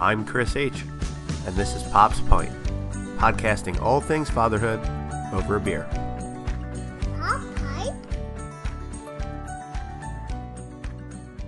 [0.00, 0.84] I'm Chris H.,
[1.44, 2.52] and this is Pop's Pint,
[3.18, 4.78] podcasting all things fatherhood
[5.32, 5.88] over a beer.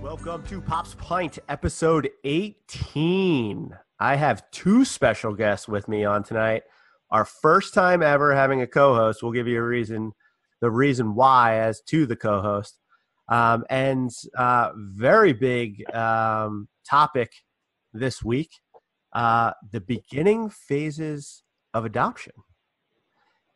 [0.01, 3.73] Welcome to Pop's Pint, episode 18.
[4.01, 6.63] I have two special guests with me on tonight.
[7.09, 9.23] Our first time ever having a co-host.
[9.23, 10.11] We'll give you a reason,
[10.59, 12.77] the reason why, as to the co-host,
[13.29, 17.31] um, and uh, very big um, topic
[17.93, 18.51] this week:
[19.13, 22.33] uh, the beginning phases of adoption.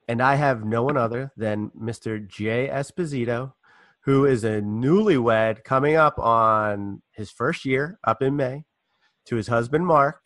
[0.08, 2.26] And I have no one other than Mr.
[2.28, 3.54] Jay Esposito,
[4.02, 8.66] who is a newlywed coming up on his first year up in May
[9.26, 10.22] to his husband Mark.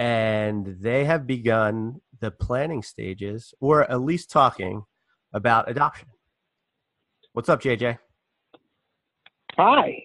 [0.00, 4.84] And they have begun the planning stages, or at least talking
[5.32, 6.08] about adoption.
[7.32, 7.98] What's up, JJ?
[9.56, 10.02] Hi.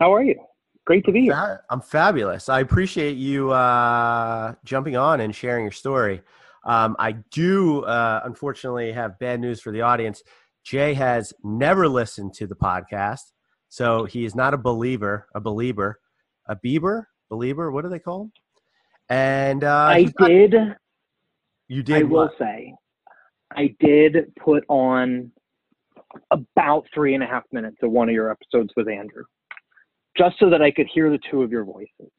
[0.00, 0.36] How are you?
[0.84, 1.62] Great to be here.
[1.70, 2.48] I'm fabulous.
[2.48, 6.22] I appreciate you uh, jumping on and sharing your story.
[6.64, 10.22] Um, I do, uh, unfortunately, have bad news for the audience.
[10.64, 13.32] Jay has never listened to the podcast,
[13.68, 16.00] so he is not a believer, a believer,
[16.46, 17.70] a Bieber, believer.
[17.70, 18.32] What do they call him?
[19.08, 20.54] And uh, I he's not- did.
[21.68, 21.96] you did.
[21.96, 22.38] I will what?
[22.38, 22.74] say,
[23.54, 25.30] I did put on
[26.30, 29.24] about three and a half minutes of one of your episodes with Andrew,
[30.16, 32.10] just so that I could hear the two of your voices.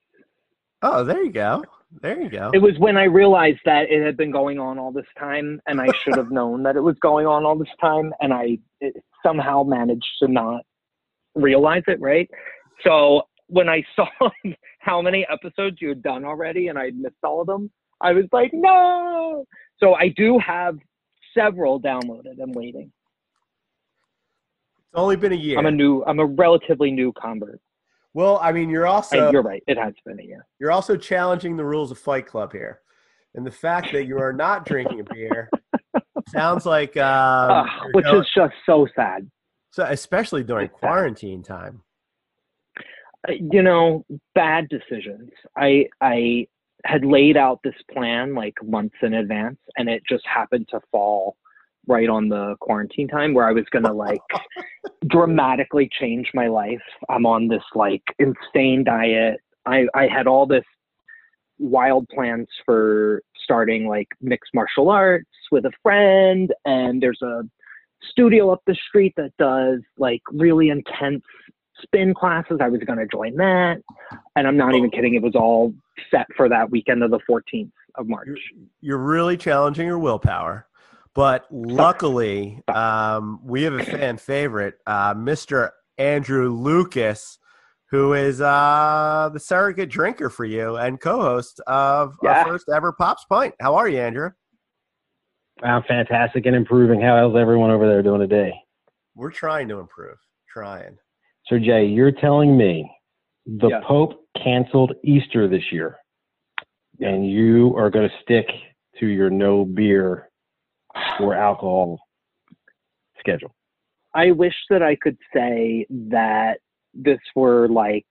[0.82, 1.64] Oh, there you go.
[2.02, 2.52] There you go.
[2.54, 5.80] It was when I realized that it had been going on all this time, and
[5.80, 8.58] I should have known that it was going on all this time, and I
[9.26, 10.64] somehow managed to not
[11.36, 12.00] realize it.
[12.02, 12.30] Right.
[12.84, 14.08] So when I saw
[14.80, 17.72] how many episodes you had done already, and I missed all of them,
[18.02, 19.46] I was like, no.
[19.80, 20.78] So I do have
[21.38, 22.92] several downloaded and waiting.
[24.78, 25.58] It's only been a year.
[25.58, 27.60] I'm a new, I'm a relatively new convert.
[28.14, 30.46] Well, I mean, you're also and you're right, it has been a year.
[30.60, 32.82] you're also challenging the rules of Fight Club here,
[33.36, 35.50] and the fact that you are not drinking a beer
[36.30, 39.30] sounds like um, you're which going- is just so sad.
[39.72, 40.80] so, especially during it's sad.
[40.80, 41.82] quarantine time.
[43.28, 44.06] Uh, you know,
[44.36, 45.30] bad decisions.
[45.58, 46.48] I I
[46.86, 51.38] had laid out this plan like months in advance, and it just happened to fall
[51.88, 54.22] right on the quarantine time where I was gonna like
[55.08, 56.82] dramatically change my life.
[57.10, 59.40] I'm on this like insane diet.
[59.66, 60.66] I I had all this
[61.60, 67.44] wild plans for starting like mixed martial arts with a friend, and there's a
[68.10, 71.24] studio up the street that does like really intense
[71.82, 72.60] spin classes.
[72.62, 73.78] I was going to join that.
[74.36, 74.96] And I'm not even oh.
[74.96, 75.16] kidding.
[75.16, 75.74] It was all
[76.12, 78.28] set for that weekend of the 14th of March.
[78.28, 78.38] You're,
[78.82, 80.68] you're really challenging your willpower.
[81.16, 85.72] But luckily, um, we have a fan favorite, uh, Mr.
[85.98, 87.38] Andrew Lucas,
[87.92, 92.40] who is uh, the surrogate drinker for you and co-host of Yeah.
[92.40, 93.54] our first ever Pops Pint.
[93.60, 94.32] How are you, Andrew?
[95.62, 97.00] I'm fantastic and improving.
[97.00, 98.54] How's everyone over there doing today?
[99.16, 100.18] We're trying to improve.
[100.52, 100.98] Trying.
[101.48, 102.90] So, Jay, you're telling me
[103.46, 103.82] the Yeah.
[103.86, 105.98] Pope canceled Easter this year,
[107.00, 108.48] and you are going to stick
[109.00, 110.30] to your no beer
[111.20, 112.00] or alcohol
[113.20, 113.54] schedule.
[114.14, 116.60] I wish that I could say that
[116.94, 118.06] this were like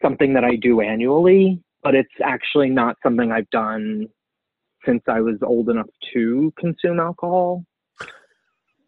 [0.00, 4.06] something that I do annually, but it's actually not something I've done
[4.86, 7.64] since I was old enough to consume alcohol.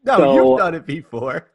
[0.04, 1.50] No, So- you've done it before.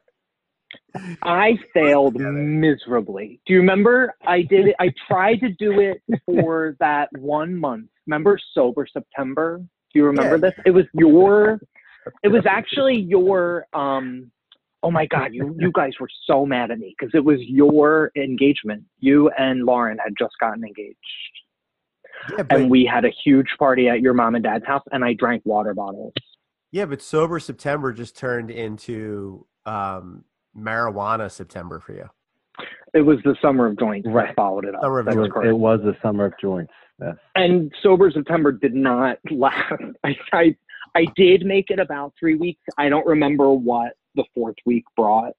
[1.22, 3.40] I failed miserably.
[3.46, 4.14] Do you remember?
[4.26, 4.76] I did it.
[4.78, 7.88] I tried to do it for that one month.
[8.06, 9.58] Remember sober September?
[9.58, 10.50] Do you remember Yeah.
[10.50, 10.54] this?
[10.66, 11.60] It was your.
[12.22, 13.66] It was actually your.
[13.72, 14.30] Um.
[14.84, 15.32] Oh my God!
[15.32, 18.82] You you guys were so mad at me because it was your engagement.
[18.98, 20.96] You and Lauren had just gotten engaged,
[22.36, 25.04] Yeah, but, and we had a huge party at your mom and dad's house, and
[25.04, 26.12] I drank water bottles.
[26.72, 30.24] yeah, but sober September just turned into um,
[30.58, 32.08] marijuana September for you.
[32.92, 34.34] It was the summer of joints that Right.
[34.34, 34.82] followed it up.
[34.82, 35.34] Summer of That's It was, Joints.
[35.34, 35.48] correct.
[35.48, 36.72] it was the summer of joints.
[37.00, 37.14] Yes.
[37.36, 39.72] and sober September did not last.
[40.04, 40.56] I, I
[40.94, 42.60] I did make it about three weeks.
[42.78, 45.32] I don't remember what the fourth week brought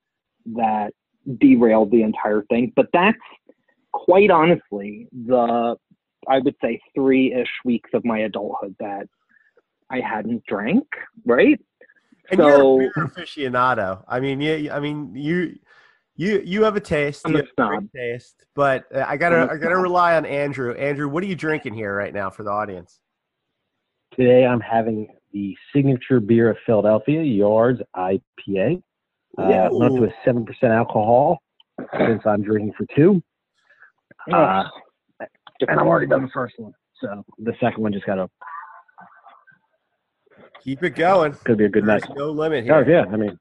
[0.56, 0.94] that
[1.38, 3.18] derailed the entire thing, but that's
[3.92, 5.76] quite honestly the
[6.28, 9.08] I would say three ish weeks of my adulthood that
[9.90, 10.86] I hadn't drank.
[11.26, 11.60] Right?
[12.32, 12.48] And So-
[12.80, 14.04] you're a beer aficionado.
[14.08, 14.72] I mean, you.
[14.72, 15.56] I mean, you.
[16.16, 17.24] You you have a taste.
[17.26, 19.82] I'm you a have a taste, but uh, I gotta I'm a I gotta snob.
[19.82, 20.72] rely on Andrew.
[20.76, 23.00] Andrew, what are you drinking here right now for the audience?
[24.16, 28.82] Today I'm having the signature beer of Philadelphia, Yards IPA.
[29.38, 29.68] Uh, Yeah.
[29.70, 31.40] went up to a seven percent alcohol
[31.98, 33.22] since I'm drinking for two.
[34.32, 34.64] Uh.
[35.20, 36.74] And I've already done the first one.
[37.02, 38.30] So the second one just got to
[40.64, 41.34] Keep it going.
[41.46, 42.04] could be a good night.
[42.16, 42.90] No limit Oh here.
[42.90, 43.38] yeah, I mean,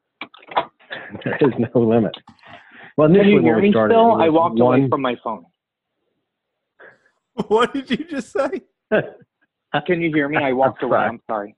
[1.25, 2.13] there is no limit.
[2.97, 4.21] Well, Can you hear me started, still?
[4.21, 5.45] I walked one, away from my phone.
[7.49, 8.63] What did you just say?
[9.87, 10.37] Can you hear me?
[10.37, 10.99] I walked I'm away.
[10.99, 11.57] I'm sorry.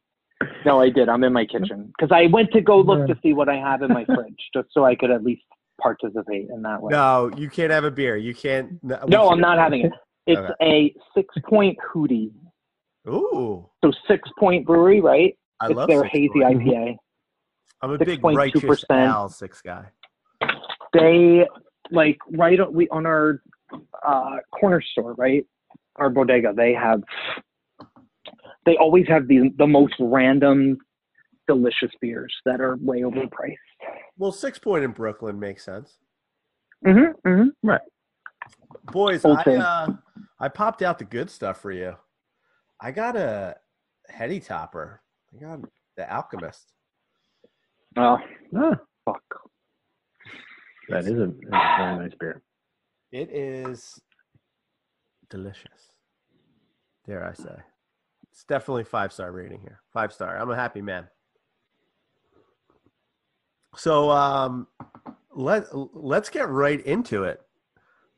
[0.66, 1.08] No, I did.
[1.08, 3.82] I'm in my kitchen because I went to go look to see what I have
[3.82, 5.42] in my fridge, just so I could at least
[5.80, 6.90] participate in that way.
[6.90, 8.16] No, you can't have a beer.
[8.16, 8.82] You can't.
[8.82, 9.92] No, No, I'm can't- having it.
[10.26, 10.54] It's Okay.
[10.62, 12.32] a six point hootie.
[13.06, 15.36] Ooh, So six point brewery, right?
[15.60, 16.62] I it's love their hazy Point.
[16.62, 16.96] IPA.
[17.82, 18.34] I'm a big 6.2%.
[18.34, 19.84] Righteous Ale six guy.
[20.94, 21.46] They
[21.90, 23.42] like right on, we on our
[24.06, 25.44] uh, corner store, right?
[25.96, 26.54] Our bodega.
[26.56, 27.02] They have
[28.66, 30.78] they always have the the most random
[31.46, 33.56] delicious beers that are way overpriced.
[34.16, 35.98] Well, Six Point in Brooklyn makes sense.
[36.86, 37.70] Mm-hmm, mm-hmm.
[38.92, 39.88] Boys, Old I uh,
[40.38, 41.94] I popped out the good stuff for you.
[42.80, 43.56] I got a
[44.08, 45.00] heady topper.
[45.34, 45.60] I got
[45.96, 46.72] the Alchemist.
[47.96, 48.18] Oh
[48.56, 48.74] Ah,
[49.04, 49.22] fuck.
[50.88, 52.42] that is a, that's a very nice beer.
[53.12, 54.00] It is
[55.30, 55.92] delicious.
[57.06, 57.56] Dare I say?
[58.34, 59.80] It's definitely five star rating here.
[59.92, 60.36] Five star.
[60.36, 61.06] I'm a happy man.
[63.76, 64.66] So um,
[65.32, 67.40] let let's get right into it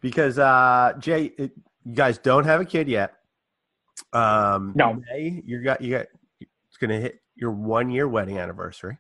[0.00, 1.52] because uh, Jay, it,
[1.84, 3.12] you guys don't have a kid yet.
[4.14, 4.94] Um, No.
[4.94, 6.06] May, you got you got
[6.40, 8.96] it's gonna hit your one year wedding anniversary,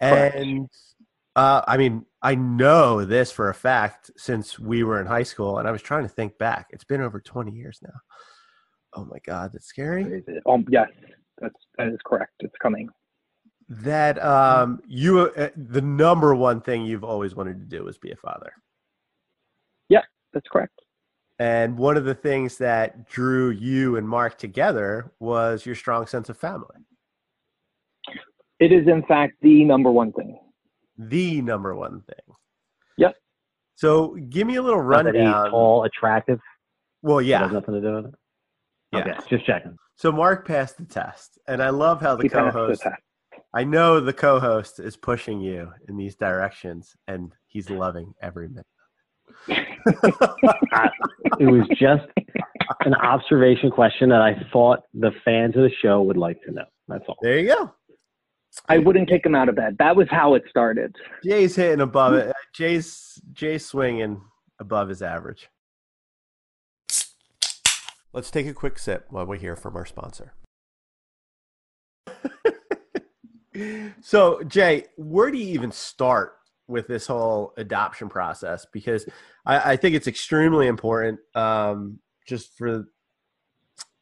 [0.00, 0.66] and
[1.36, 5.58] uh, I mean I know this for a fact since we were in high school,
[5.58, 6.68] and I was trying to think back.
[6.70, 8.00] It's been over twenty years now.
[8.96, 10.22] Oh my god, that's scary.
[10.46, 10.88] Um, yes,
[11.38, 12.32] that's that is correct.
[12.40, 12.88] It's coming.
[13.68, 18.10] That um, you uh, the number one thing you've always wanted to do is be
[18.12, 18.52] a father.
[19.88, 20.02] Yeah,
[20.32, 20.80] that's correct.
[21.38, 26.30] And one of the things that drew you and Mark together was your strong sense
[26.30, 26.76] of family.
[28.58, 30.38] It is in fact the number one thing.
[30.96, 32.34] The number one thing.
[32.96, 33.16] Yep.
[33.74, 35.50] So give me a little Not that he's rundown.
[35.50, 36.40] tall, attractive.
[37.02, 37.40] Well, It yeah.
[37.42, 38.14] has nothing to do with it.
[38.96, 39.12] Yeah.
[39.18, 39.76] Okay, just checking.
[39.96, 41.38] So Mark passed the test.
[41.48, 42.94] And I love how the He co-host test.
[43.54, 48.66] I know the co-host is pushing you in these directions and he's loving every minute.
[51.38, 52.06] It was just
[52.84, 56.64] an observation question that I thought the fans of the show would like to know.
[56.88, 57.16] That's all.
[57.20, 57.74] there you go.
[58.68, 59.76] I wouldn't kick him out of bed.
[59.78, 60.96] That was how it started.
[61.22, 62.34] Jay's hitting above it.
[62.54, 64.22] Jay's Jay's swinging
[64.60, 65.48] above his average.
[68.16, 70.32] Let's take a quick sip while we hear from our sponsor.
[74.00, 76.32] so, Jay, where do you even start
[76.66, 78.66] with this whole adoption process?
[78.72, 79.06] Because
[79.44, 82.86] I, I think it's extremely important, um, just for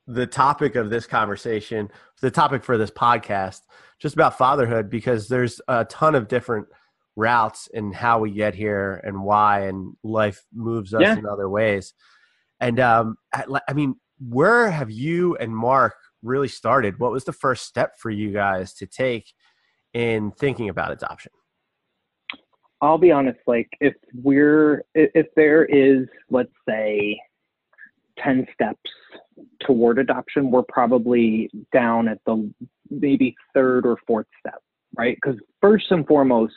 [0.07, 1.91] the topic of this conversation,
[2.21, 3.63] the topic for this podcast,
[3.99, 6.69] just about fatherhood, because there's a ton of different
[7.17, 11.19] routes and how we get here and why, and life moves us Yeah.
[11.19, 11.95] in other ways.
[12.61, 16.99] And um, I, I mean, where have you and Mark really started?
[16.99, 19.33] What was the first step for you guys to take
[19.93, 21.33] in thinking about adoption?
[22.81, 27.19] I'll be honest, like if we're if there is, let's say,
[28.19, 28.91] ten steps
[29.67, 32.53] toward adoption, we're probably down at the
[32.91, 34.61] maybe third or fourth step,
[34.99, 35.17] right?
[35.17, 36.53] Because first and foremost,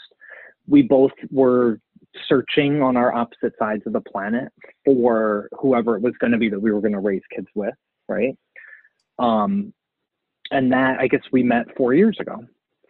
[0.67, 1.79] we both were
[2.27, 4.51] searching on our opposite sides of the planet
[4.85, 7.73] for whoever it was going to be that we were going to raise kids with,
[8.07, 8.37] right?
[9.19, 9.73] Um,
[10.51, 12.37] and that I guess we met four years ago.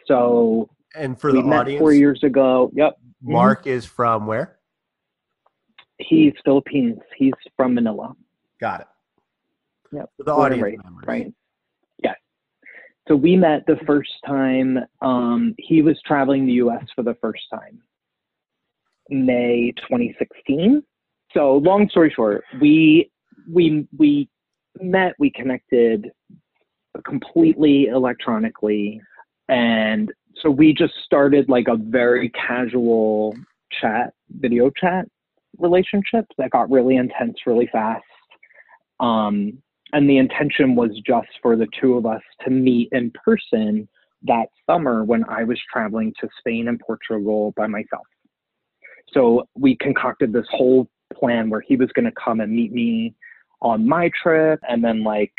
[0.05, 2.71] So And for we the met audience, four years ago.
[2.73, 2.97] Yep.
[3.21, 4.59] Mark is from where?
[5.99, 6.99] He's Philippines.
[7.17, 8.13] He's from Manila.
[8.61, 8.87] Got it.
[9.93, 10.09] Yep.
[10.17, 11.03] For the and audience raised, members.
[11.07, 11.33] right?
[12.03, 12.13] Yeah.
[13.07, 16.85] So we met the first time um, he was traveling the U.S.
[16.95, 17.81] for the first time,
[19.09, 20.83] May 2016.
[21.33, 23.09] So long story short, we
[23.51, 24.29] we we
[24.79, 26.09] met, we connected
[27.05, 29.01] completely electronically,
[29.49, 30.11] and
[30.41, 33.35] so we just started like a very casual
[33.81, 35.05] chat, video chat
[35.57, 38.03] relationship that got really intense really fast.
[38.99, 39.61] Um,
[39.93, 43.87] and the intention was just for the two of us to meet in person
[44.23, 48.05] that summer when I was traveling to Spain and Portugal by myself.
[49.13, 53.15] So we concocted this whole plan where he was going to come and meet me
[53.61, 54.59] on my trip.
[54.67, 55.33] And then, like,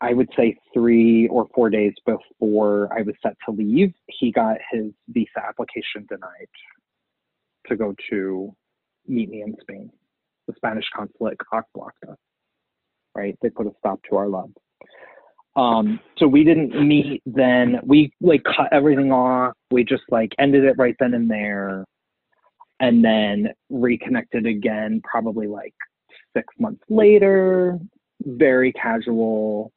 [0.00, 4.56] I would say three or four days before I was set to leave, he got
[4.70, 6.48] his visa application denied
[7.68, 8.54] to go to
[9.06, 9.90] meet me in Spain.
[10.46, 12.16] The Spanish consulate cock blocked us.
[13.14, 13.36] right?
[13.42, 14.50] They put a stop to our love.
[15.56, 17.80] Um, so we didn't meet then.
[17.84, 19.54] We like cut everything off.
[19.70, 21.84] We just like ended it right then and there,
[22.80, 25.74] and then reconnected again probably like
[26.36, 27.78] six months later.
[28.24, 29.72] Very casual,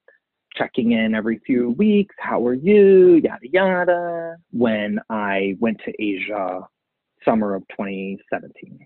[0.56, 2.16] checking in every few weeks.
[2.20, 3.16] How are you?
[3.16, 4.36] Yada yada.
[4.52, 6.62] When I went to Asia,
[7.24, 8.80] summer of 2017.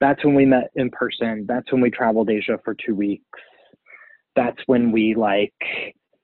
[0.00, 1.46] That's when we met in person.
[1.48, 3.24] That's when we traveled Asia for two weeks
[4.36, 5.54] that's when we like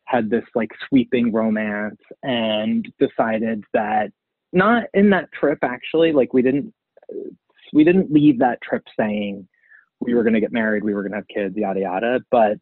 [0.05, 4.11] had this like sweeping romance and decided that
[4.53, 6.73] not in that trip actually like we didn't
[7.73, 9.47] we didn't leave that trip saying
[10.01, 12.57] we were going to get married we were going to have kids yada yada but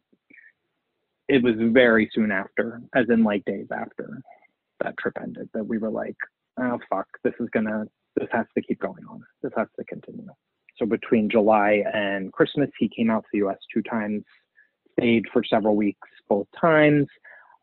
[1.27, 4.21] it was very soon after as in like days after
[4.83, 6.17] that trip ended that we were like
[6.59, 10.27] oh fuck this is gonna this has to keep going on this has to continue
[10.77, 14.23] so between july and christmas he came out to the us two times
[14.99, 17.07] stayed for several weeks both times.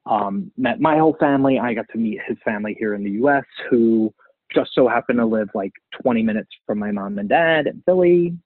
[0.06, 1.58] Um, met my whole family.
[1.58, 4.14] I got to meet his family here in the U.S., who
[4.54, 8.36] just so happened to live like 20 minutes from my mom and dad in Philly.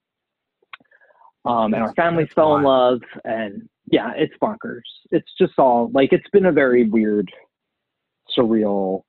[1.45, 4.81] Um, and our families fell in love, and yeah, it's bonkers.
[5.09, 7.31] It's just all like it's been a very weird,
[8.37, 9.01] surreal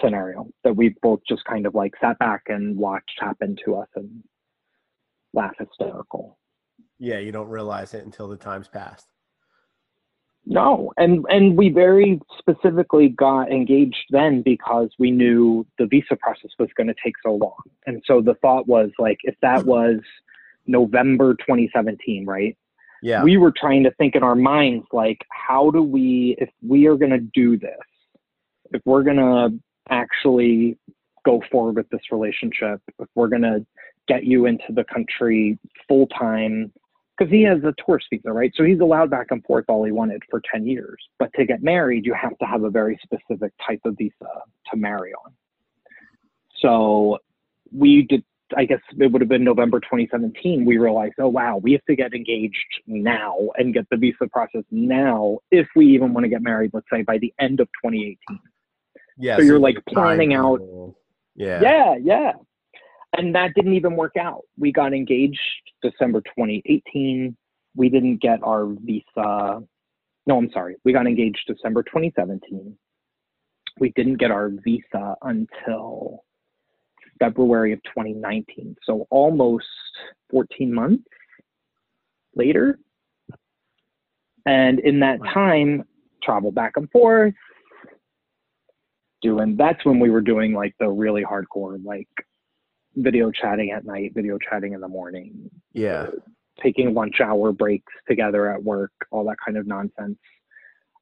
[0.00, 3.88] scenario that we've both just kind of like sat back and watched happen to us
[3.94, 4.22] and
[5.32, 6.38] laugh hysterical.
[6.98, 9.06] Yeah, you don't realize it until the time's passed.
[10.50, 16.50] No, and and we very specifically got engaged then because we knew the visa process
[16.58, 17.60] was going to take so long.
[17.86, 19.68] And so the thought was like if that hmm.
[19.68, 20.00] was
[20.66, 22.56] November 2017, right?
[23.02, 23.22] Yeah.
[23.22, 26.96] We were trying to think in our minds like how do we if we are
[26.96, 27.76] going to do this,
[28.72, 29.50] if we're going to
[29.90, 30.78] actually
[31.26, 33.66] go forward with this relationship, if we're going to
[34.08, 36.72] get you into the country full time
[37.18, 38.52] because he has a tourist visa, right?
[38.54, 41.02] So he's allowed back and forth all he wanted for 10 years.
[41.18, 44.14] But to get married, you have to have a very specific type of visa
[44.70, 45.32] to marry on.
[46.60, 47.18] So
[47.72, 48.24] we did,
[48.56, 50.64] I guess it would have been November 2017.
[50.64, 54.64] We realized, oh, wow, we have to get engaged now and get the visa process
[54.70, 58.16] now if we even want to get married, let's say by the end of 2018.
[59.16, 59.36] Yeah.
[59.36, 60.60] So, so you're like planning out.
[61.34, 61.60] Yeah.
[61.60, 61.96] Yeah.
[62.00, 62.32] Yeah
[63.16, 64.42] and that didn't even work out.
[64.58, 65.40] We got engaged
[65.82, 67.36] December 2018.
[67.74, 69.62] We didn't get our visa.
[70.26, 70.76] No, I'm sorry.
[70.84, 72.76] We got engaged December 2017.
[73.80, 76.24] We didn't get our visa until
[77.18, 78.76] February of 2019.
[78.84, 79.66] So almost
[80.30, 81.04] 14 months
[82.34, 82.78] later.
[84.46, 85.84] And in that time,
[86.22, 87.34] travel back and forth,
[89.20, 92.08] doing that's when we were doing like the really hardcore like
[92.96, 95.50] video chatting at night, video chatting in the morning.
[95.72, 96.02] Yeah.
[96.02, 96.10] Uh,
[96.62, 100.18] taking lunch hour breaks together at work, all that kind of nonsense.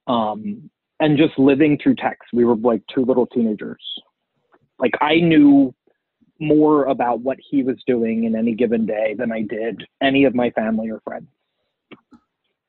[0.06, 2.28] Um, and just living through text.
[2.32, 3.82] We were like two little teenagers.
[4.78, 5.74] Like I knew
[6.38, 10.34] more about what he was doing in any given day than I did any of
[10.34, 11.28] my family or friends.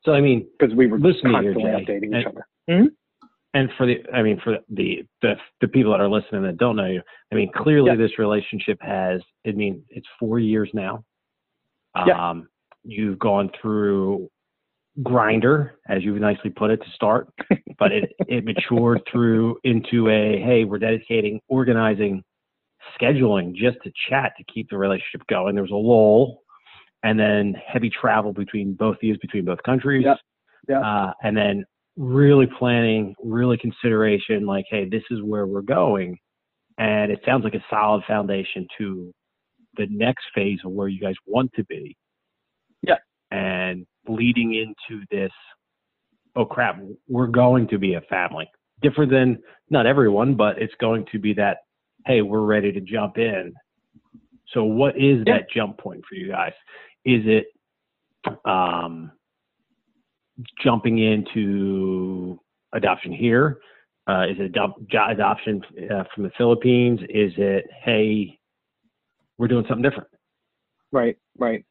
[0.04, 2.48] So I mean, because we were constantly here, updating and, each other.
[2.70, 2.88] Mm-hmm
[3.58, 6.76] and for the i mean for the the the people that are listening that don't
[6.76, 7.96] know you i mean clearly yeah.
[7.96, 11.04] this relationship has i mean it's four years now
[12.06, 12.30] yeah.
[12.30, 12.48] um
[12.84, 14.30] you've gone through
[15.02, 17.28] Grindr as you nicely put it to start
[17.80, 22.24] but it it matured through into a hey we're dedicating organizing
[23.00, 26.42] scheduling just to chat to keep the relationship going there was a lull
[27.04, 30.16] and then heavy travel between both you between both countries yeah.
[30.70, 30.82] Yeah.
[30.82, 31.64] Uh, and then
[31.98, 36.18] really planning, really consideration, like, hey, this is where we're going.
[36.78, 39.12] And it sounds like a solid foundation to
[39.78, 41.98] the next phase of where you guys want to be.
[42.84, 42.98] Yeah.
[43.32, 45.32] And leading into this,
[46.36, 48.50] oh crap, we're going to be a family.
[48.82, 49.40] Different than
[49.72, 51.58] not everyone, but it's going to be that,
[52.06, 53.54] hey, we're ready to jump in.
[54.54, 55.40] So what is yeah.
[55.40, 56.54] that jump point for you guys?
[57.06, 57.48] Is it
[58.46, 59.12] um
[60.64, 62.40] jumping into
[62.74, 63.60] adoption here?
[64.08, 64.56] Uh, is it
[65.10, 67.00] adoption uh, from the Philippines?
[67.10, 68.40] Is it, hey,
[69.38, 70.10] we're doing something different?
[70.92, 71.66] Right, right.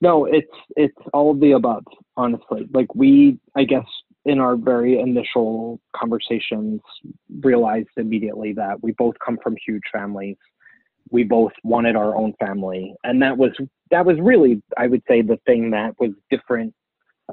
[0.00, 0.46] No, it's
[0.76, 1.82] it's all of the above,
[2.16, 2.68] honestly.
[2.72, 3.84] Like we, I guess,
[4.24, 6.80] in our very initial conversations,
[7.40, 10.36] realized immediately that we both come from huge families.
[11.10, 13.50] We both wanted our own family, and that was
[13.90, 16.72] that was really, I would say, the thing that was different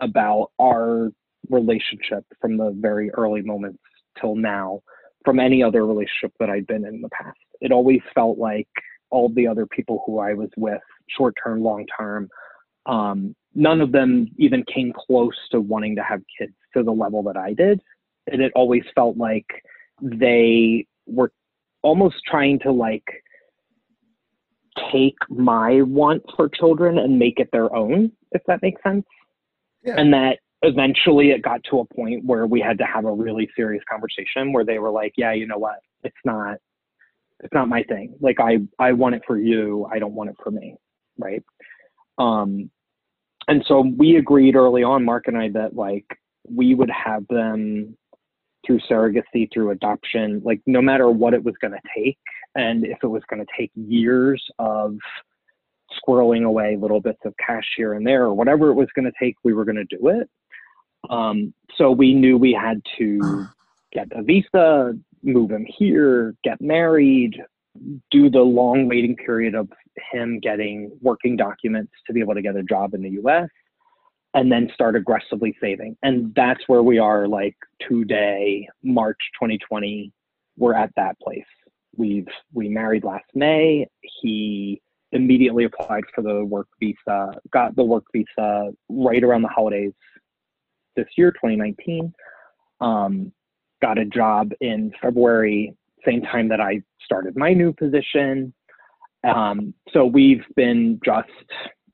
[0.01, 1.10] about our
[1.50, 3.80] relationship from the very early moments
[4.20, 4.82] till now
[5.24, 7.38] from any other relationship that I'd been in, in the past.
[7.62, 8.68] It always felt like
[9.10, 10.82] all the other people who I was with,
[11.18, 12.30] short term, long term,
[12.86, 17.24] um, none of them even came close to wanting to have kids to the level
[17.24, 17.82] that I did.
[18.32, 19.46] And it always felt like
[20.01, 21.32] they were
[21.82, 23.06] almost trying to like
[24.92, 29.06] take my want for children and make it their own, if that makes sense.
[29.88, 29.96] Yeah.
[29.98, 33.50] And that eventually it got to a point where we had to have a really
[33.56, 35.79] serious conversation where they were like, yeah, you know what?
[36.03, 36.58] It's not
[37.39, 38.15] it's not my thing.
[38.20, 39.88] Like I I want it for you.
[39.91, 40.75] I don't want it for me.
[41.17, 41.44] Right.
[42.17, 42.70] Um
[43.48, 46.06] and so we agreed early on, Mark and I, that like
[46.50, 47.96] we would have them
[48.65, 52.17] through surrogacy, through adoption, like no matter what it was going to take,
[52.56, 54.98] and if it was going to take years of
[56.01, 59.13] squirreling away little bits of cash here and there, or whatever it was going to
[59.20, 60.30] take, we were going to do it.
[61.10, 63.48] Um, so we knew we had to
[63.94, 67.42] get a visa, move him here, get married,
[68.12, 69.70] do the long waiting period of
[70.12, 73.50] him getting working documents to be able to get a job in the US
[74.34, 75.98] and then start aggressively saving.
[76.04, 77.56] And that's where we are like
[77.88, 80.12] today, March 2020,
[80.58, 81.46] we're at that place.
[81.96, 83.88] We've we married last May.
[84.22, 89.94] He immediately applied for the work visa, got the work visa right around the holidays
[90.96, 92.14] this year, 2019.
[92.82, 93.32] Um,
[93.82, 98.54] got a job in February, same time that I started my new position.
[99.24, 101.30] Um, so we've been just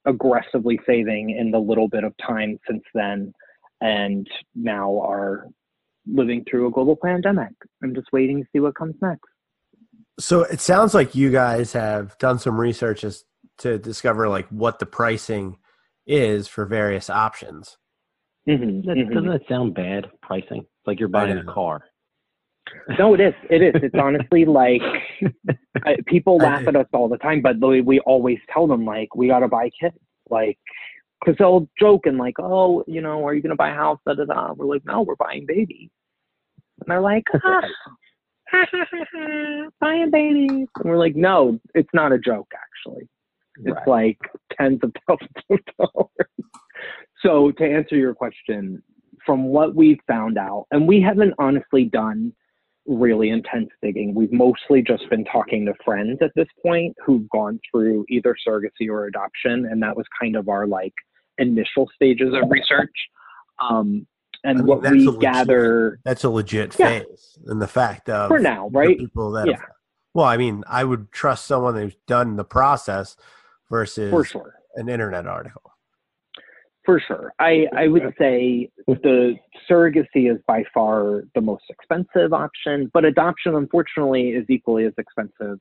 [0.05, 3.34] aggressively saving in the little bit of time since then,
[3.82, 5.48] and now are
[6.05, 7.53] living through a global pandemic.
[7.82, 9.32] I'm just waiting to see what comes next.
[10.20, 13.24] So it sounds like you guys have done some research as
[13.60, 15.58] to discover like what the pricing
[16.05, 17.77] is for various options.
[18.48, 19.13] Mm-hmm, That, mm-hmm.
[19.13, 20.08] Doesn't that sound bad?
[20.22, 21.86] Pricing It's like you're buying a car.
[22.98, 23.34] No, it is.
[23.50, 23.74] It is.
[23.84, 24.82] It's honestly like
[25.86, 29.13] I, people laugh at us all the time, but we, we always tell them like
[29.15, 29.98] we got to buy kids,
[30.29, 30.58] like
[31.20, 34.00] because they'll joke and like, oh, you know, are you gonna buy a house?
[34.05, 34.54] Da da da.
[34.54, 35.89] We're like, no, we're buying babies,
[36.80, 37.62] and they're like, ah,
[38.53, 43.07] ha, ha, ha, babies, and we're like, no, it's not a joke actually.
[43.57, 43.87] It's Right.
[43.87, 44.19] like
[44.57, 46.29] tens of thousands of dollars.
[47.21, 48.81] So to answer your question,
[49.25, 52.33] from what we've found out, and we haven't honestly done
[52.85, 54.13] really intense digging.
[54.13, 58.89] We've mostly just been talking to friends at this point who've gone through either surrogacy
[58.89, 60.93] or adoption, and that was kind of our like
[61.37, 62.91] initial stages of research.
[63.61, 64.05] Um,
[64.43, 66.99] and I mean, what we legit- gather That's a legit Yeah.
[66.99, 68.97] phase, and the fact of for now, right?
[68.97, 69.58] people that Yeah.
[69.58, 69.69] have,
[70.13, 73.15] well, I mean, I would trust someone who's done the process
[73.69, 74.56] versus For sure.
[74.75, 75.62] an internet article.
[76.86, 77.32] For sure.
[77.39, 79.36] I, I would say the
[79.69, 85.60] surrogacy is by far the most expensive option, but adoption, unfortunately, is equally as expensive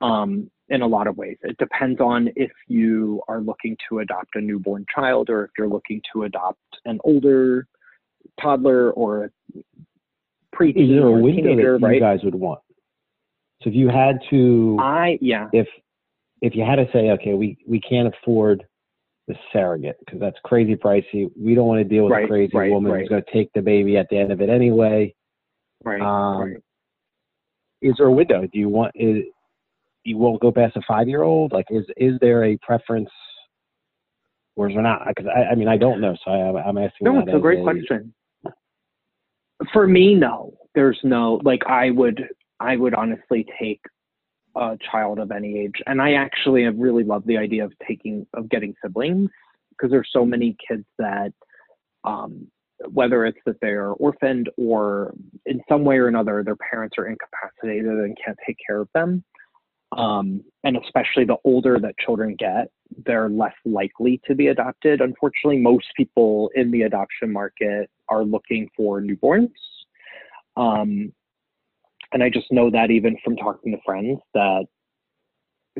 [0.00, 1.38] um, in a lot of ways.
[1.42, 5.68] It depends on if you are looking to adopt a newborn child or if you're
[5.68, 7.66] looking to adopt an older
[8.40, 9.62] toddler or a Is
[10.54, 12.00] preteen there a or a window teenager, that you right?
[12.00, 12.60] guys would want?
[13.62, 15.48] So if you had to, I, yeah.
[15.52, 15.66] if
[16.42, 18.64] if you had to say, okay, we we can't afford
[19.26, 21.30] the surrogate because that's crazy pricey.
[21.36, 23.50] We don't want to deal with Right, a crazy right, woman who's going to take
[23.54, 25.14] the baby at the end of it anyway.
[25.82, 26.00] Right.
[26.00, 26.56] Um.
[27.80, 28.42] Is there a window?
[28.42, 28.92] Do you want?
[28.94, 29.24] Is,
[30.04, 31.52] you won't go past a five year old?
[31.52, 33.08] Like, is is there a preference?
[34.56, 35.02] Or is there not?
[35.08, 37.06] Because I, I mean, I don't know, so I, I'm asking.
[37.06, 38.14] No, that it's a great question.
[39.72, 40.54] For me, no.
[40.74, 42.28] There's no like I would
[42.60, 43.80] I would honestly take
[44.56, 48.26] a child of any age, and I actually have really loved the idea of taking
[48.34, 49.30] of getting siblings
[49.70, 51.32] because there's so many kids that,
[52.04, 52.46] um,
[52.92, 55.14] whether it's that they're orphaned or
[55.46, 59.24] in some way or another their parents are incapacitated and can't take care of them.
[59.96, 62.68] Um, and especially the older that children get,
[63.04, 65.00] they're less likely to be adopted.
[65.00, 69.50] Unfortunately, most people in the adoption market are looking for newborns.
[70.56, 71.12] Um,
[72.12, 74.66] and I just know that even from talking to friends that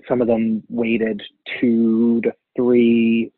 [0.09, 1.23] some of them waited
[1.61, 3.31] two to three,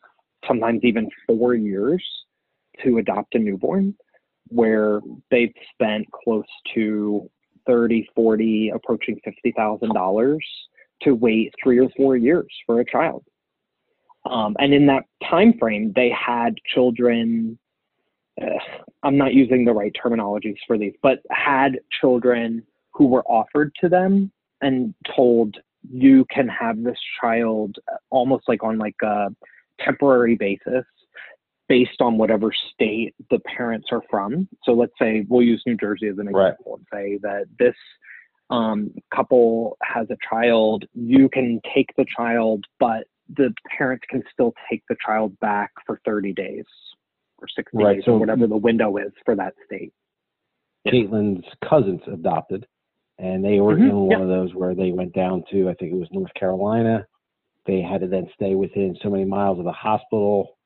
[0.49, 2.03] sometimes even four years
[2.83, 3.95] to adopt a newborn,
[4.49, 7.31] where they've spent close to
[7.67, 10.39] 30, 40, approaching $50,000
[11.03, 13.25] to wait three or four years for a child.
[14.29, 17.59] Um, and in that time frame, they had children.
[18.41, 18.47] Uh,
[19.03, 22.63] I'm not using the right terminologies for these, but had children
[22.93, 25.57] who were offered to them and told
[25.91, 27.77] you can have this child
[28.11, 29.29] almost like on like a
[29.81, 30.85] temporary basis
[31.69, 34.49] based on whatever state the parents are from.
[34.65, 36.53] So let's say we'll use New Jersey as an Right.
[36.53, 37.75] example and say that this
[38.51, 44.55] um, couple has a child, you can take the child, but the parents can still
[44.71, 46.65] take the child back for 30 days
[47.39, 49.93] or 60 Right, days so- or whatever the window is for that state.
[50.87, 52.67] Caitlin's cousins adopted,
[53.19, 54.23] and they were Mhm, in one yeah.
[54.23, 57.07] of those where they went down to I think it was North Carolina.
[57.65, 60.57] They had to then stay within so many miles of the hospital,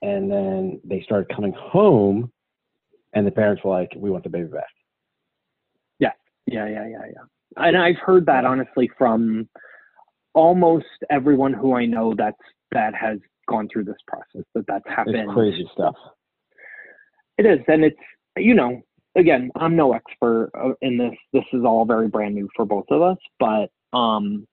[0.00, 2.32] and then they started coming home,
[3.12, 4.70] and the parents were like, "We want the baby back."
[5.98, 6.12] Yeah,
[6.46, 7.24] yeah, yeah, yeah, yeah.
[7.58, 9.46] And I've heard that honestly from
[10.34, 12.36] almost everyone who I know that's
[12.72, 13.18] that has
[13.48, 15.16] gone through this process that that's happened.
[15.16, 15.94] It's crazy stuff.
[17.38, 17.98] It is, and it's
[18.36, 18.80] you know,
[19.16, 21.14] again, I'm no expert uh, in this.
[21.32, 24.46] This is all very brand new for both of us, but um,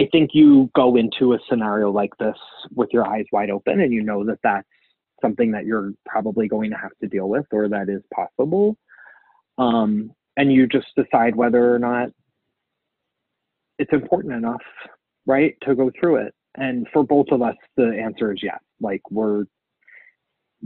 [0.00, 2.36] I think you go into a scenario like this
[2.74, 4.66] with your eyes wide open, and you know that that's
[5.20, 8.76] something that you're probably going to have to deal with, or that is possible.
[9.58, 12.08] Um, and you just decide whether or not
[13.78, 14.62] it's important enough,
[15.26, 16.34] right, to go through it.
[16.56, 18.58] And for both of us, the answer is yes.
[18.80, 19.44] Like we're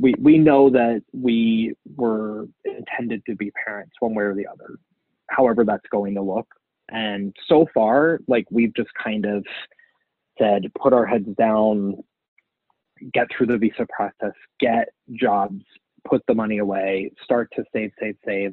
[0.01, 4.77] we we know that we were intended to be parents one way or the other
[5.31, 6.47] however that's going to look
[6.91, 9.45] and so far like we've just kind of
[10.39, 11.97] said put our heads down
[13.13, 15.63] get through the visa process get jobs
[16.09, 18.53] put the money away start to save save save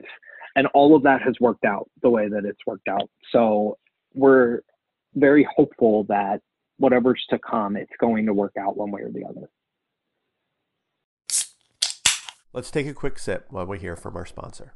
[0.55, 3.77] and all of that has worked out the way that it's worked out so
[4.13, 4.61] we're
[5.13, 6.41] very hopeful that
[6.77, 9.49] whatever's to come it's going to work out one way or the other
[12.53, 14.73] Let's take a quick sip while we hear from our sponsor.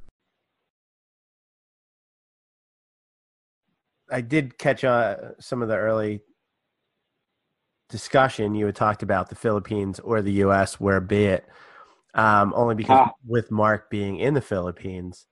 [4.10, 6.21] I did catch uh, some of the early
[7.89, 8.56] discussion.
[8.56, 11.45] You had talked about the Philippines or the U.S., where be it,
[12.13, 13.12] um, only because Ah.
[13.28, 15.26] with Mark being in the Philippines.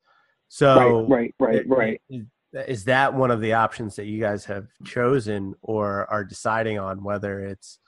[0.49, 4.45] So, right right right right Is, is that one of the options that you guys
[4.45, 7.79] have chosen or are deciding on whether it's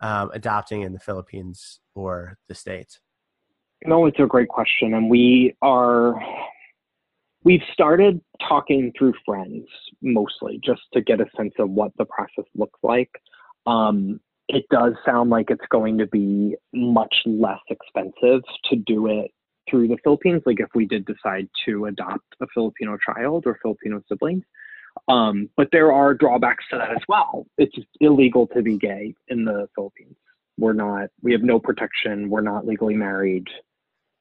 [0.00, 3.00] um, adopting in the Philippines or the States?
[3.84, 4.94] No, it's a great question.
[4.94, 6.14] And we are,
[7.42, 9.66] we've started talking through friends
[10.02, 13.10] mostly just to get a sense of what the process looks like.
[13.66, 19.30] Um, it does sound like it's going to be much less expensive to do it
[19.68, 20.42] through the Philippines.
[20.46, 24.44] Like if we did decide to adopt a Filipino child or Filipino siblings.
[25.08, 27.46] Um, but there are drawbacks to that as well.
[27.56, 30.16] It's just illegal to be gay in the Philippines.
[30.58, 32.28] We're not, we have no protection.
[32.28, 33.48] We're not legally married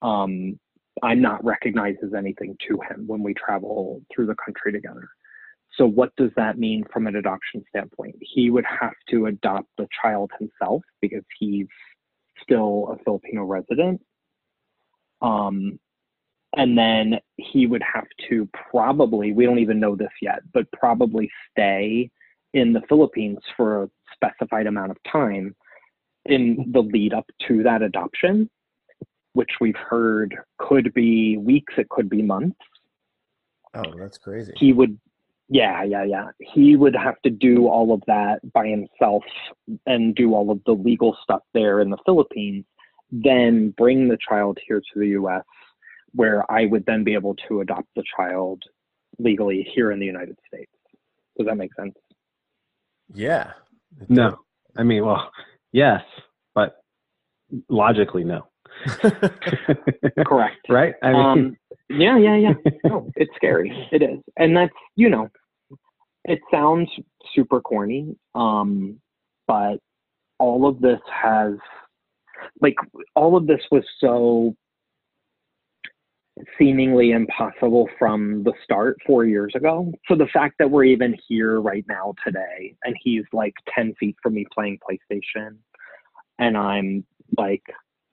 [0.02, 0.60] um,
[1.04, 5.08] I'm not recognized as anything to him when we travel through the country together.
[5.78, 8.16] So, what does that mean from an adoption standpoint?
[8.20, 11.68] He would have to adopt the child himself because he's
[12.44, 14.02] still a Filipino resident.
[15.22, 15.80] Um,
[16.58, 21.30] and then he would have to probably, we don't even know this yet, but probably
[21.52, 22.10] stay
[22.54, 25.56] in the Philippines for a specified amount of time
[26.26, 28.50] in the lead up to that adoption
[29.34, 32.58] which we've heard could be weeks, it could be months.
[33.74, 34.54] Oh, that's crazy.
[34.58, 35.00] He would,
[35.48, 36.28] yeah, yeah, yeah.
[36.40, 39.24] He would have to do all of that by himself
[39.86, 42.66] and do all of the legal stuff there in the Philippines,
[43.12, 45.44] then bring the child here to the US,
[46.14, 48.64] where I would then be able to adopt the child
[49.20, 50.72] legally here in the United States.
[51.38, 51.96] Does that make sense?
[53.14, 53.52] Yeah.
[54.08, 54.38] No,
[54.78, 55.32] I mean, well,
[55.72, 56.02] yes,
[56.56, 56.82] but
[57.70, 58.48] logically, no.
[60.26, 60.58] Correct.
[60.70, 60.96] right?
[61.04, 61.58] I mean, um,
[61.90, 62.54] yeah, yeah, yeah.
[62.86, 63.90] No, it's scary.
[63.92, 65.30] It is, and that's you know,
[66.24, 66.90] it sounds
[67.36, 69.00] super corny, um,
[69.48, 69.78] but
[70.40, 71.54] all of this has,
[72.62, 72.76] like,
[73.16, 74.56] all of this was so
[76.58, 79.92] seemingly impossible from the start four years ago.
[80.08, 84.16] So the fact that we're even here right now today, and he's like ten feet
[84.24, 85.58] from me playing PlayStation,
[86.40, 87.06] and I'm
[87.38, 87.62] like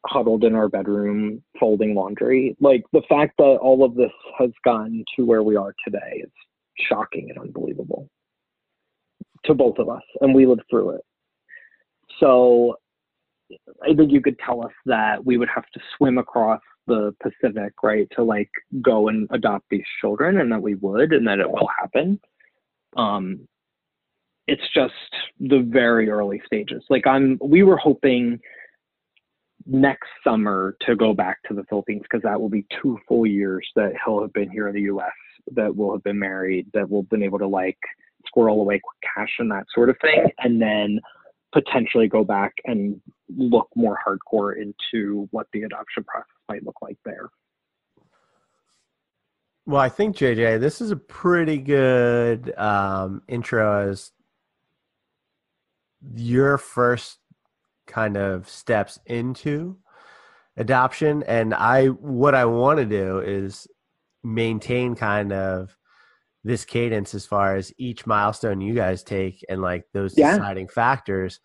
[0.07, 2.57] huddled in our bedroom folding laundry.
[2.61, 6.31] Like the fact that all of this has gotten to where we are today is
[6.89, 8.09] shocking and unbelievable
[9.45, 11.03] to both of us, and we lived through it.
[12.21, 12.77] So
[13.83, 17.73] I think you could tell us that we would have to swim across the Pacific,
[17.83, 18.51] right, to like
[18.83, 22.21] go and adopt these children, and that we would, and that it will happen.
[22.97, 23.47] Um,
[24.47, 24.95] it's just
[25.41, 26.83] the very early stages.
[26.89, 28.41] Like I'm, we were hoping
[29.67, 33.69] next summer to go back to the Philippines because that will be two full years
[33.77, 35.13] that he'll have been here in the U.S.
[35.55, 36.67] That will have been married.
[36.73, 37.79] That we'll been able to like
[38.27, 38.81] squirrel away
[39.15, 41.01] cash and that sort of thing, and then
[41.53, 43.01] potentially go back and
[43.37, 47.29] look more hardcore into what the adoption process might look like there.
[49.67, 54.13] Well, I think JJ, this is a pretty good um, intro as
[56.15, 57.19] your first
[57.87, 59.77] kind of steps into
[60.57, 63.67] adoption and i what i want to do is
[64.23, 65.77] maintain kind of
[66.45, 70.37] this cadence as far as each milestone you guys take and like those Yeah.
[70.37, 71.41] deciding factors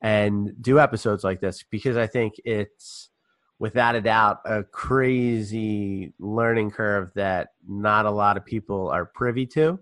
[0.00, 3.10] and do episodes like this because i think it's
[3.58, 9.46] without a doubt a crazy learning curve that not a lot of people are privy
[9.46, 9.78] to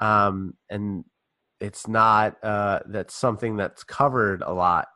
[0.00, 1.04] um, and
[1.60, 4.88] it's not uh, that's something that's covered a lot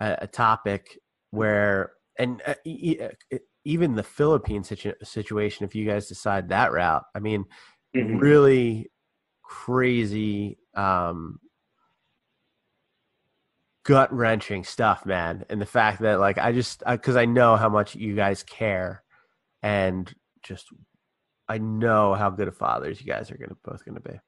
[0.00, 0.98] a, a topic
[1.30, 2.98] where and uh, e-
[3.32, 7.44] e- even the philippine situ- situation if you guys decide that route i mean
[7.94, 8.20] Mhm.
[8.20, 8.90] really
[9.42, 11.38] crazy um
[13.88, 15.46] gut wrenching stuff man.
[15.48, 19.02] And the fact that like i just because I know how much you guys care
[19.62, 20.66] and just
[21.48, 24.20] i know how good of fathers you guys are gonna both gonna be.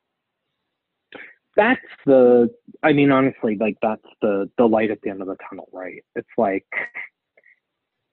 [1.56, 2.48] That's the
[2.82, 6.02] i mean honestly like that's the the light at the end of the tunnel right?
[6.16, 6.66] It's like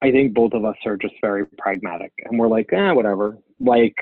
[0.04, 3.38] i think both of us are just very pragmatic and we're like eh, whatever.
[3.62, 3.96] Like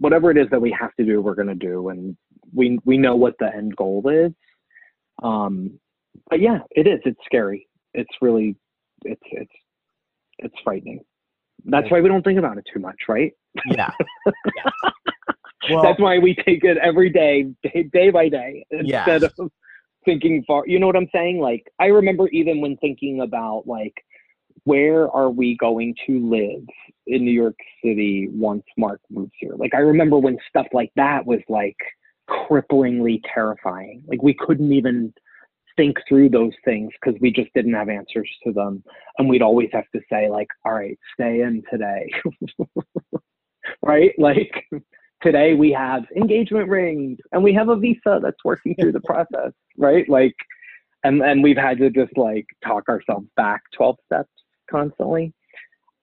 [0.00, 2.16] whatever it is that we have to do we're to do and
[2.52, 4.32] we we know what the end goal is.
[5.22, 5.78] Um
[6.28, 8.56] but yeah it is it's scary it's really
[9.04, 9.52] it's it's
[10.38, 11.00] it's frightening
[11.66, 13.32] that's why we don't think about it too much right
[13.66, 13.90] yeah,
[14.56, 14.70] yeah.
[15.70, 19.30] well that's why we take it every day, day, day by day, instead Yes.
[19.38, 19.50] of
[20.04, 20.66] thinking far.
[20.66, 21.40] You know what I'm saying?
[21.40, 23.94] Like, I remember even when thinking about like,
[24.64, 26.64] where are we going to live
[27.06, 29.54] in New York City once Mark moves here?
[29.56, 31.76] Like, I remember when stuff like that was like
[32.28, 34.02] cripplingly terrifying.
[34.06, 35.12] Like, we couldn't even
[35.80, 38.84] think through those things because we just didn't have answers to them,
[39.16, 42.10] and we'd always have to say like, "All right, stay in today."
[43.82, 44.12] right?
[44.18, 44.66] Like
[45.22, 49.52] today we have engagement rings and we have a visa that's working through the process,
[49.78, 50.08] right?
[50.08, 50.34] Like,
[51.02, 54.30] and and we've had to just like talk ourselves back 12 steps
[54.70, 55.32] constantly.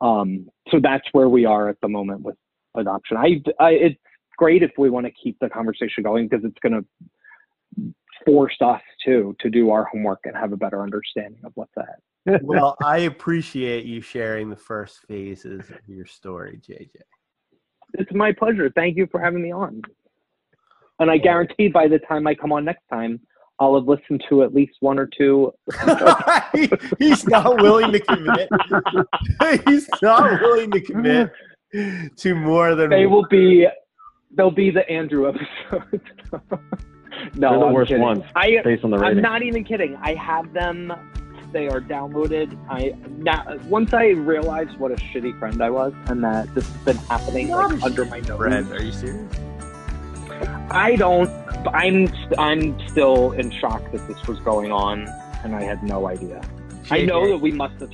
[0.01, 2.35] Um, so that's where we are at the moment with
[2.75, 3.17] adoption.
[3.17, 3.99] I, I it's
[4.37, 7.93] great if we want to keep the conversation going because it's going to
[8.27, 12.41] force us to to do our homework and have a better understanding of what's ahead.
[12.43, 16.85] well i appreciate you sharing the first phases of your story jj
[17.93, 18.69] It's my pleasure.
[18.75, 19.81] Thank you for having me on.
[20.99, 23.13] And I guarantee by the time I come on next time,
[23.59, 25.53] I'll have listened to at least one or two.
[26.53, 28.49] He- he's not willing to commit
[29.67, 31.31] he's not willing to commit
[32.23, 33.67] to more than They will be,
[34.35, 36.03] they'll be the Andrew episodes.
[37.35, 38.03] no, They're the I'm worst kidding.
[38.03, 39.95] ones I, based on the I'm not even kidding.
[39.97, 40.93] I have them.
[41.51, 42.57] They are downloaded.
[42.69, 46.81] I now once I realized what a shitty friend I was, and that this has
[46.83, 48.37] been happening like under my nose.
[48.37, 49.33] friend are you serious
[50.69, 51.29] I don't.
[51.73, 52.09] I'm.
[52.37, 55.07] I'm still in shock that this was going on,
[55.43, 56.41] and I had no idea.
[56.91, 57.91] I know that we must have